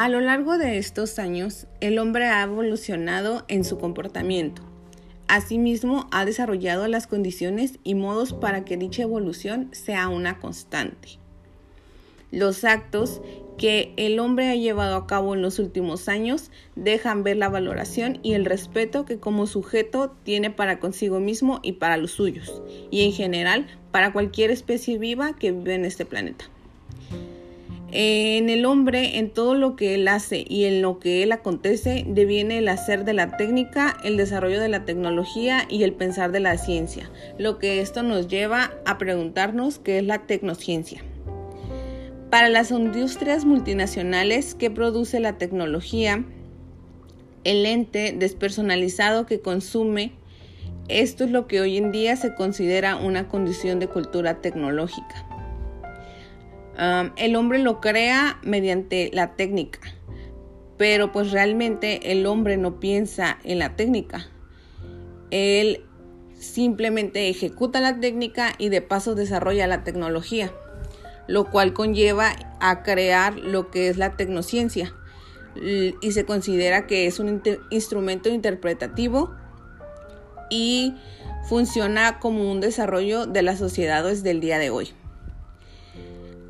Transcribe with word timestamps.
A 0.00 0.08
lo 0.08 0.20
largo 0.20 0.58
de 0.58 0.78
estos 0.78 1.18
años, 1.18 1.66
el 1.80 1.98
hombre 1.98 2.26
ha 2.26 2.44
evolucionado 2.44 3.44
en 3.48 3.64
su 3.64 3.78
comportamiento. 3.78 4.62
Asimismo, 5.26 6.06
ha 6.12 6.24
desarrollado 6.24 6.86
las 6.86 7.08
condiciones 7.08 7.80
y 7.82 7.96
modos 7.96 8.32
para 8.32 8.64
que 8.64 8.76
dicha 8.76 9.02
evolución 9.02 9.70
sea 9.72 10.06
una 10.06 10.38
constante. 10.38 11.18
Los 12.30 12.62
actos 12.62 13.20
que 13.56 13.92
el 13.96 14.20
hombre 14.20 14.48
ha 14.48 14.54
llevado 14.54 14.94
a 14.94 15.08
cabo 15.08 15.34
en 15.34 15.42
los 15.42 15.58
últimos 15.58 16.08
años 16.08 16.52
dejan 16.76 17.24
ver 17.24 17.36
la 17.36 17.48
valoración 17.48 18.20
y 18.22 18.34
el 18.34 18.44
respeto 18.44 19.04
que 19.04 19.18
como 19.18 19.48
sujeto 19.48 20.14
tiene 20.22 20.52
para 20.52 20.78
consigo 20.78 21.18
mismo 21.18 21.58
y 21.64 21.72
para 21.72 21.96
los 21.96 22.12
suyos, 22.12 22.62
y 22.92 23.02
en 23.02 23.10
general 23.10 23.66
para 23.90 24.12
cualquier 24.12 24.52
especie 24.52 24.96
viva 24.96 25.34
que 25.34 25.50
vive 25.50 25.74
en 25.74 25.84
este 25.84 26.06
planeta 26.06 26.44
en 27.90 28.50
el 28.50 28.66
hombre, 28.66 29.18
en 29.18 29.30
todo 29.30 29.54
lo 29.54 29.74
que 29.74 29.94
él 29.94 30.08
hace 30.08 30.44
y 30.46 30.64
en 30.64 30.82
lo 30.82 30.98
que 30.98 31.22
él 31.22 31.32
acontece, 31.32 32.04
deviene 32.06 32.58
el 32.58 32.68
hacer 32.68 33.04
de 33.04 33.14
la 33.14 33.36
técnica, 33.38 33.96
el 34.04 34.18
desarrollo 34.18 34.60
de 34.60 34.68
la 34.68 34.84
tecnología 34.84 35.64
y 35.70 35.82
el 35.84 35.94
pensar 35.94 36.30
de 36.30 36.40
la 36.40 36.58
ciencia, 36.58 37.10
lo 37.38 37.58
que 37.58 37.80
esto 37.80 38.02
nos 38.02 38.28
lleva 38.28 38.72
a 38.84 38.98
preguntarnos 38.98 39.78
qué 39.78 39.98
es 39.98 40.04
la 40.04 40.26
tecnociencia. 40.26 41.02
Para 42.30 42.50
las 42.50 42.70
industrias 42.70 43.46
multinacionales 43.46 44.54
que 44.54 44.70
produce 44.70 45.18
la 45.18 45.38
tecnología, 45.38 46.26
el 47.44 47.64
ente 47.64 48.14
despersonalizado 48.18 49.24
que 49.24 49.40
consume, 49.40 50.12
esto 50.88 51.24
es 51.24 51.30
lo 51.30 51.46
que 51.46 51.62
hoy 51.62 51.78
en 51.78 51.90
día 51.90 52.16
se 52.16 52.34
considera 52.34 52.96
una 52.96 53.28
condición 53.28 53.78
de 53.78 53.88
cultura 53.88 54.42
tecnológica 54.42 55.37
el 56.78 57.36
hombre 57.36 57.58
lo 57.58 57.80
crea 57.80 58.38
mediante 58.42 59.10
la 59.12 59.34
técnica, 59.34 59.80
pero 60.76 61.12
pues 61.12 61.32
realmente 61.32 62.12
el 62.12 62.24
hombre 62.26 62.56
no 62.56 62.78
piensa 62.78 63.38
en 63.44 63.58
la 63.58 63.74
técnica. 63.74 64.28
Él 65.30 65.84
simplemente 66.38 67.28
ejecuta 67.28 67.80
la 67.80 67.98
técnica 67.98 68.52
y 68.58 68.68
de 68.68 68.80
paso 68.80 69.14
desarrolla 69.14 69.66
la 69.66 69.82
tecnología, 69.82 70.52
lo 71.26 71.50
cual 71.50 71.72
conlleva 71.72 72.30
a 72.60 72.82
crear 72.82 73.36
lo 73.36 73.70
que 73.70 73.88
es 73.88 73.96
la 73.96 74.16
tecnociencia 74.16 74.94
y 75.60 76.12
se 76.12 76.24
considera 76.24 76.86
que 76.86 77.06
es 77.06 77.18
un 77.18 77.42
instrumento 77.70 78.28
interpretativo 78.28 79.34
y 80.50 80.94
funciona 81.48 82.20
como 82.20 82.50
un 82.50 82.60
desarrollo 82.60 83.26
de 83.26 83.42
las 83.42 83.58
sociedades 83.58 84.22
del 84.22 84.40
día 84.40 84.58
de 84.58 84.70
hoy. 84.70 84.92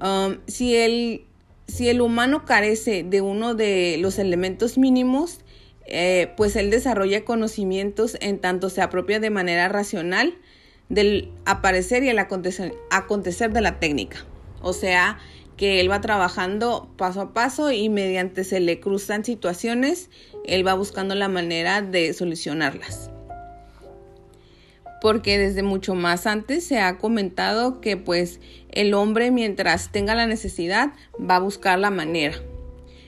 Um, 0.00 0.38
si, 0.46 0.76
el, 0.76 1.24
si 1.66 1.88
el 1.88 2.00
humano 2.00 2.44
carece 2.44 3.02
de 3.02 3.20
uno 3.20 3.54
de 3.54 3.96
los 4.00 4.18
elementos 4.18 4.78
mínimos, 4.78 5.40
eh, 5.86 6.32
pues 6.36 6.56
él 6.56 6.70
desarrolla 6.70 7.24
conocimientos 7.24 8.16
en 8.20 8.38
tanto 8.38 8.70
se 8.70 8.80
apropia 8.80 9.20
de 9.20 9.30
manera 9.30 9.68
racional 9.68 10.38
del 10.88 11.30
aparecer 11.44 12.02
y 12.02 12.08
el 12.08 12.18
acontecer, 12.18 12.74
acontecer 12.90 13.52
de 13.52 13.60
la 13.60 13.78
técnica. 13.78 14.24
O 14.62 14.72
sea, 14.72 15.18
que 15.56 15.80
él 15.80 15.90
va 15.90 16.00
trabajando 16.00 16.90
paso 16.96 17.20
a 17.20 17.32
paso 17.34 17.70
y 17.70 17.88
mediante 17.88 18.44
se 18.44 18.60
le 18.60 18.80
cruzan 18.80 19.24
situaciones, 19.24 20.10
él 20.46 20.66
va 20.66 20.74
buscando 20.74 21.14
la 21.14 21.28
manera 21.28 21.82
de 21.82 22.12
solucionarlas 22.14 23.09
porque 25.00 25.38
desde 25.38 25.62
mucho 25.62 25.94
más 25.94 26.26
antes 26.26 26.64
se 26.64 26.78
ha 26.78 26.98
comentado 26.98 27.80
que 27.80 27.96
pues 27.96 28.40
el 28.70 28.94
hombre 28.94 29.30
mientras 29.30 29.90
tenga 29.92 30.14
la 30.14 30.26
necesidad 30.26 30.92
va 31.18 31.36
a 31.36 31.40
buscar 31.40 31.78
la 31.78 31.90
manera, 31.90 32.36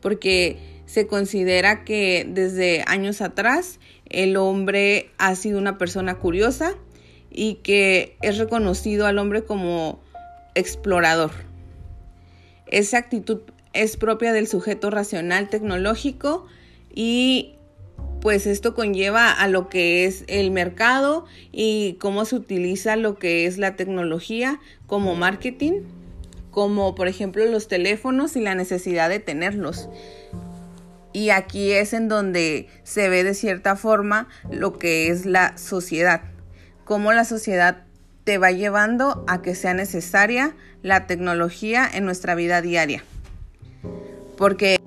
porque 0.00 0.58
se 0.86 1.06
considera 1.06 1.84
que 1.84 2.26
desde 2.28 2.84
años 2.86 3.20
atrás 3.20 3.80
el 4.08 4.36
hombre 4.36 5.10
ha 5.18 5.34
sido 5.34 5.58
una 5.58 5.78
persona 5.78 6.16
curiosa 6.16 6.74
y 7.30 7.56
que 7.56 8.16
es 8.22 8.38
reconocido 8.38 9.06
al 9.06 9.18
hombre 9.18 9.44
como 9.44 10.00
explorador. 10.54 11.32
Esa 12.66 12.98
actitud 12.98 13.40
es 13.72 13.96
propia 13.96 14.32
del 14.32 14.46
sujeto 14.46 14.90
racional 14.90 15.48
tecnológico 15.48 16.46
y 16.94 17.56
pues 18.20 18.46
esto 18.46 18.74
conlleva 18.74 19.30
a 19.30 19.48
lo 19.48 19.68
que 19.68 20.06
es 20.06 20.24
el 20.28 20.50
mercado 20.50 21.26
y 21.52 21.98
cómo 22.00 22.24
se 22.24 22.36
utiliza 22.36 22.96
lo 22.96 23.18
que 23.18 23.44
es 23.44 23.58
la 23.58 23.76
tecnología 23.76 24.60
como 24.86 25.14
marketing, 25.14 25.82
como 26.50 26.94
por 26.94 27.06
ejemplo 27.06 27.44
los 27.44 27.68
teléfonos 27.68 28.34
y 28.36 28.40
la 28.40 28.54
necesidad 28.54 29.10
de 29.10 29.18
tenerlos. 29.18 29.90
Y 31.12 31.30
aquí 31.30 31.72
es 31.72 31.92
en 31.92 32.08
donde 32.08 32.68
se 32.82 33.08
ve 33.10 33.24
de 33.24 33.34
cierta 33.34 33.76
forma 33.76 34.28
lo 34.50 34.78
que 34.78 35.08
es 35.08 35.26
la 35.26 35.58
sociedad, 35.58 36.22
cómo 36.84 37.12
la 37.12 37.24
sociedad 37.24 37.84
te 38.24 38.38
va 38.38 38.50
llevando 38.52 39.24
a 39.28 39.42
que 39.42 39.54
sea 39.54 39.74
necesaria 39.74 40.56
la 40.82 41.06
tecnología 41.06 41.86
en 41.92 42.06
nuestra 42.06 42.34
vida 42.34 42.62
diaria. 42.62 43.04
Porque 44.36 44.78